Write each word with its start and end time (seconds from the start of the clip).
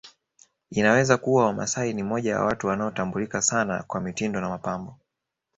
Inaweza 0.71 1.17
kuwa 1.17 1.45
Wamasai 1.45 1.93
ni 1.93 2.03
moja 2.03 2.31
ya 2.31 2.41
watu 2.43 2.67
wanaotambulika 2.67 3.41
sana 3.41 3.83
kwa 3.83 4.01
mitindo 4.01 4.41
na 4.41 4.49
mapambo 4.49 4.99